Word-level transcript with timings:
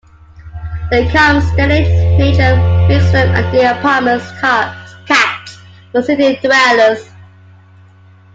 Their 0.89 1.07
calm, 1.11 1.41
steady 1.41 1.83
nature 2.17 2.55
makes 2.87 3.11
them 3.11 3.35
ideal 3.35 3.75
apartment 3.77 4.23
cats 4.41 5.59
for 5.91 6.01
city 6.01 6.37
dwellers. 6.37 7.07